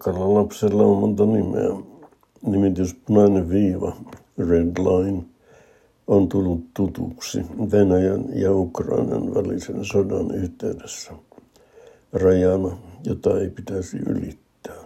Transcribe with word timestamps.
Rakkaalla 0.00 0.34
lapsella 0.34 0.82
on 0.82 0.98
monta 0.98 1.26
nimeä. 1.26 1.70
Nimitys 2.46 2.94
punainen 2.94 3.48
viiva, 3.48 3.96
red 4.38 4.76
line, 4.78 5.22
on 6.06 6.28
tullut 6.28 6.64
tutuksi 6.74 7.40
Venäjän 7.72 8.24
ja 8.34 8.52
Ukrainan 8.52 9.34
välisen 9.34 9.84
sodan 9.84 10.34
yhteydessä 10.34 11.12
rajana, 12.12 12.76
jota 13.04 13.40
ei 13.40 13.50
pitäisi 13.50 13.96
ylittää. 13.96 14.76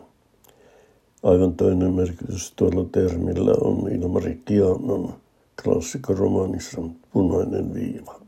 Aivan 1.23 1.55
toinen 1.55 1.95
merkitys 1.95 2.53
tuolla 2.57 2.85
termillä 2.93 3.55
on 3.61 3.93
Ilmari 3.93 4.43
Kianon 4.45 5.15
klassikoromaanissa 5.65 6.83
Punainen 7.13 7.75
viiva. 7.75 8.21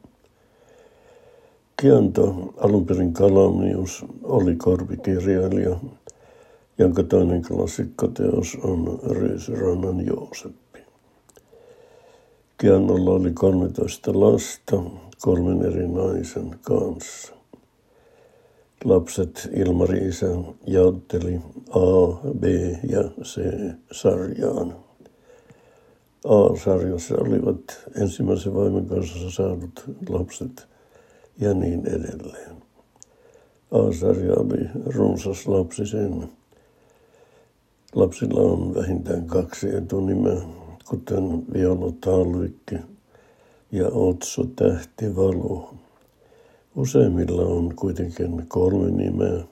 Kianto, 1.80 2.55
alun 2.57 2.87
perin 2.87 3.12
Kalamius, 3.12 4.05
oli 4.23 4.57
korpikirjailija, 4.57 5.77
jonka 6.79 7.02
toinen 7.02 7.43
klassikkoteos 7.43 8.58
on 8.62 8.98
Ryysyrannan 9.11 10.07
Jooseppi. 10.07 10.79
Kiannolla 12.58 13.11
oli 13.11 13.32
13 13.32 14.21
lasta 14.21 14.82
kolmen 15.21 15.62
eri 15.62 15.89
naisen 15.89 16.58
kanssa. 16.62 17.32
Lapset 18.85 19.49
Ilmari 19.57 19.99
isä 19.99 20.26
jaotteli 20.66 21.40
A, 21.71 22.16
B 22.39 22.44
ja 22.90 23.02
C 23.22 23.40
sarjaan. 23.93 24.77
A-sarjassa 26.24 27.14
olivat 27.18 27.85
ensimmäisen 28.00 28.54
vaimon 28.54 28.86
kanssa 28.86 29.30
saadut 29.30 29.85
lapset 30.08 30.66
ja 31.40 31.54
niin 31.54 31.86
edelleen. 31.86 32.56
A-sarja 33.70 34.34
oli 34.34 34.69
runsas 34.86 35.47
lapsisen. 35.47 36.28
Lapsilla 37.97 38.41
on 38.41 38.75
vähintään 38.75 39.27
kaksi 39.27 39.77
etunimeä, 39.77 40.42
kuten 40.89 41.44
Viola 41.52 41.92
Talvikki 42.00 42.75
ja 43.72 43.88
Otso 43.88 44.44
Tähti 44.56 45.16
Valo. 45.16 45.75
Useimmilla 46.75 47.42
on 47.42 47.77
kuitenkin 47.77 48.47
kolme 48.48 48.91
nimeä 48.91 49.44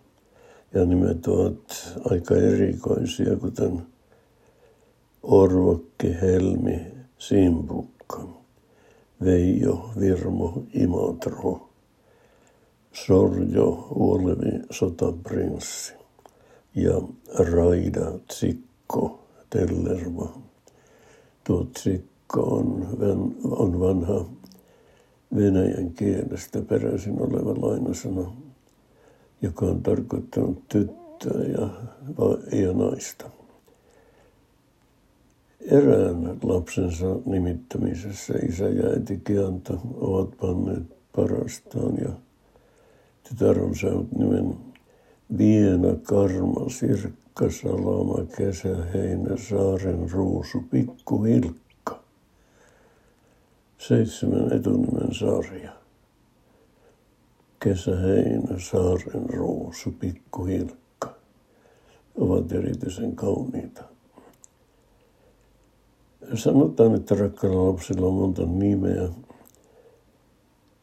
ja 0.74 0.84
nimet 0.84 1.26
ovat 1.26 1.98
aika 2.10 2.34
erikoisia, 2.34 3.36
kuten 3.36 3.82
Orvokki, 5.22 6.16
Helmi, 6.22 6.80
Simpukka, 7.18 8.28
Veijo, 9.24 9.90
Virmo, 10.00 10.62
Imatro, 10.74 11.68
Sorjo, 12.92 13.88
Uolevi, 13.94 14.60
Sotaprinssi 14.70 16.03
ja 16.74 17.02
Raida, 17.38 18.18
Tsikko, 18.26 19.24
Tellerva. 19.50 20.28
Tuo 21.44 21.64
Tsikko 21.64 22.40
on, 22.42 22.88
on 23.50 23.80
vanha 23.80 24.24
venäjän 25.36 25.90
kielestä 25.90 26.62
peräisin 26.62 27.22
oleva 27.22 27.68
lainasana, 27.68 28.32
joka 29.42 29.66
on 29.66 29.82
tarkoittanut 29.82 30.68
tyttöä 30.68 31.42
ja, 31.42 31.68
ja 32.58 32.72
naista. 32.72 33.30
Erään 35.60 36.38
lapsensa 36.42 37.06
nimittämisessä 37.26 38.34
isä 38.48 38.68
ja 38.68 38.88
äiti 38.88 39.20
Kianta 39.24 39.74
ovat 39.94 40.30
panneet 40.40 40.82
parastaan 41.16 41.94
ja 42.04 42.10
tytär 43.28 43.60
on 43.64 43.76
saanut 43.76 44.12
nimen 44.12 44.54
Viena 45.30 45.96
Karma 46.02 46.68
Sirkka 46.68 47.50
Salama 47.50 48.26
Kesä 48.36 48.76
Heinä 48.94 49.36
Saaren 49.36 50.10
Ruusu 50.10 50.64
Pikku 50.70 51.22
Hilkka. 51.22 52.00
Seitsemän 53.78 54.52
etunimen 54.52 55.14
sarja. 55.14 55.72
Kesä 57.60 57.96
Heinä 57.96 58.58
Saaren 58.58 59.30
Ruusu 59.30 59.90
Pikku 59.90 60.44
Hilkka 60.44 61.14
ovat 62.14 62.52
erityisen 62.52 63.16
kauniita. 63.16 63.82
Sanotaan, 66.34 66.94
että 66.94 67.14
rakkailla 67.14 67.68
lapsilla 67.68 68.06
on 68.06 68.14
monta 68.14 68.46
nimeä. 68.46 69.08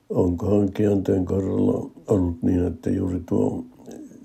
Onkohan 0.10 0.72
kianteen 0.74 1.26
kohdalla 1.26 1.90
ollut 2.08 2.42
niin, 2.42 2.68
että 2.68 2.90
juuri 2.90 3.20
tuo 3.26 3.66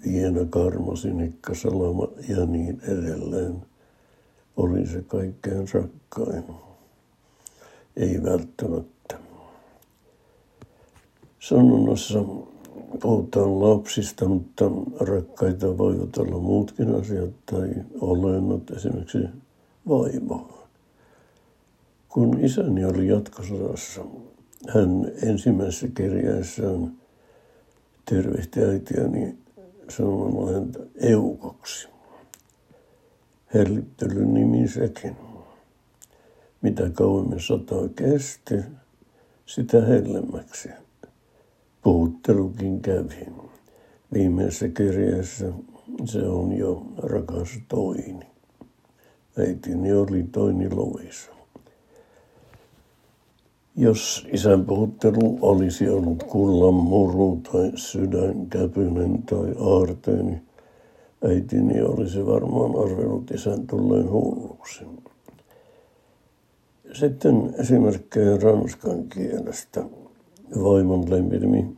Viena, 0.05 0.45
Karmo, 0.51 0.97
Sinikka, 0.97 1.55
Salama 1.55 2.09
ja 2.29 2.47
niin 2.47 2.81
edelleen 2.83 3.63
oli 4.57 4.87
se 4.87 5.03
kaikkein 5.03 5.67
rakkain. 5.73 6.45
Ei 7.97 8.23
välttämättä. 8.23 9.19
Sanonnassa 11.41 12.25
puhutaan 13.03 13.61
lapsista, 13.61 14.29
mutta 14.29 14.65
rakkaita 15.01 15.79
voivat 15.79 16.17
olla 16.17 16.39
muutkin 16.39 16.95
asiat 16.95 17.31
tai 17.47 17.69
olennot, 18.01 18.71
esimerkiksi 18.71 19.19
vaimo. 19.89 20.69
Kun 22.09 22.45
isäni 22.45 22.85
oli 22.85 23.09
jatkosodassa, 23.09 24.05
hän 24.69 25.13
ensimmäisessä 25.23 25.89
kirjaessaan 25.89 26.93
tervehti 28.05 28.65
äitiäni 28.65 29.39
sanomalla 29.89 30.53
häntä 30.53 30.79
eukoksi. 30.95 31.89
Hellittelyn 33.55 34.35
nimi 34.35 34.69
sekin. 34.69 35.17
Mitä 36.63 36.91
kauemmin 36.91 37.41
sota 37.41 37.75
kesti, 37.97 38.55
sitä 39.47 39.87
hellemmäksi. 39.87 40.69
Puhuttelukin 41.83 42.81
kävi. 42.81 43.27
Viimeisessä 44.13 44.69
kirjassa 44.69 45.47
se 46.05 46.23
on 46.23 46.53
jo 46.53 46.83
rakas 46.97 47.49
toini. 47.69 48.27
Äitini 49.39 49.93
oli 49.93 50.23
toini 50.33 50.71
Lovisa. 50.71 51.31
Jos 53.79 54.27
isän 54.33 54.65
puhuttelu 54.65 55.39
olisi 55.43 55.89
ollut 55.89 56.23
kullan 56.23 56.75
muru 56.75 57.41
tai 57.53 57.73
sydänkäpynen 57.75 59.23
tai 59.23 59.55
aarteeni, 59.59 60.23
niin 60.23 60.43
äitini 61.25 61.83
olisi 61.83 62.27
varmaan 62.27 62.71
arvellut 62.71 63.31
isän 63.31 63.67
tulleen 63.67 64.11
hulluksi. 64.11 64.85
Sitten 66.93 67.55
esimerkkejä 67.59 68.37
ranskan 68.37 69.09
kielestä. 69.09 69.85
Vaimon 70.63 71.11
lempinimi 71.11 71.77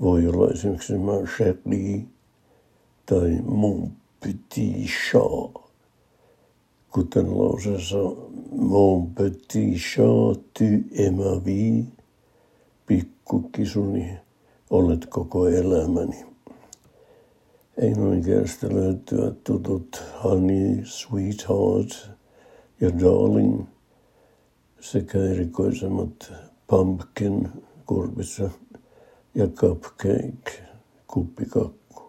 voi 0.00 0.26
olla 0.28 0.50
esimerkiksi 0.50 0.98
ma 0.98 1.12
tai 3.06 3.38
mon 3.44 3.90
petit 4.20 4.86
chat 5.10 5.64
kuten 6.90 7.38
lauseessa 7.38 7.96
Mon 8.56 9.06
petit 9.06 9.76
chat, 9.76 10.38
tu 10.54 10.84
es 10.92 11.10
ma 11.10 11.44
vie, 11.44 11.84
pikkukisuni, 12.86 14.18
olet 14.70 15.06
koko 15.06 15.48
elämäni. 15.48 16.24
Englanninkielestä 17.76 18.68
löytyvät 18.74 19.44
tutut 19.44 20.02
honey, 20.24 20.84
sweetheart 20.84 22.10
ja 22.80 22.90
darling 23.00 23.64
sekä 24.80 25.18
erikoisemmat 25.18 26.32
pumpkin 26.66 27.48
kurpissa 27.86 28.50
ja 29.34 29.46
cupcake 29.48 30.62
kuppikakku. 31.06 32.02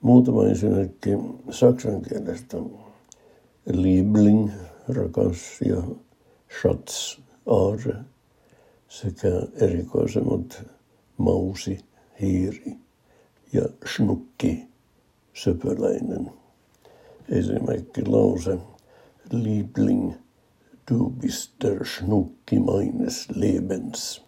Muutama 0.00 0.46
esimerkki 0.46 1.10
saksan 1.50 2.02
kielestä. 2.02 2.56
Liebling, 3.66 4.50
ja 5.66 5.82
Schatz, 6.60 7.18
aare 7.46 7.96
sekä 8.88 9.28
erikoisemmat 9.54 10.62
mausi, 11.16 11.78
hiiri 12.20 12.76
ja 13.52 13.62
schnukki, 13.86 14.66
söpöläinen. 15.34 16.30
Esimerkki 17.28 18.04
lause 18.06 18.58
Liebling, 19.30 20.12
du 20.90 21.10
bist 21.10 21.52
der 21.62 21.84
Schnucki 21.84 22.60
meines 22.60 23.28
Lebens. 23.30 24.22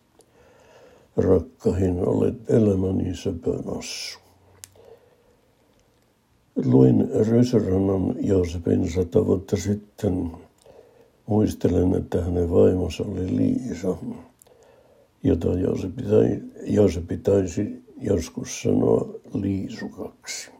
Rakkahin 1.16 2.08
olet 2.08 2.50
elämäni 2.50 3.14
söpönossu. 3.16 4.23
Luin 6.56 7.08
Röserannan 7.30 8.14
Joosepin 8.20 8.90
sata 8.90 9.26
vuotta 9.26 9.56
sitten. 9.56 10.30
Muistelen, 11.26 11.94
että 11.94 12.24
hänen 12.24 12.50
vaimonsa 12.50 13.04
oli 13.04 13.36
Liisa, 13.36 13.96
jota 15.22 15.48
Joosepi, 15.48 16.02
tai, 16.02 16.40
Joosepi 16.62 17.16
taisi 17.16 17.82
joskus 18.00 18.62
sanoo 18.62 19.20
liisukaksi. 19.32 20.50